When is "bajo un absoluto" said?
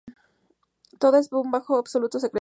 1.51-2.19